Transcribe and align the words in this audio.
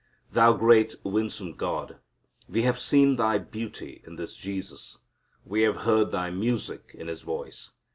Thou 0.31 0.53
great 0.53 0.95
winsome 1.03 1.53
God, 1.53 1.99
we 2.49 2.63
have 2.63 2.79
seen 2.79 3.17
Thy 3.17 3.37
beauty 3.37 4.01
in 4.07 4.15
this 4.15 4.35
Jesus. 4.35 4.97
We 5.45 5.61
have 5.61 5.83
heard 5.83 6.11
Thy 6.11 6.31
music 6.31 6.95
in 6.97 7.07
His 7.07 7.21
voice. 7.21 7.69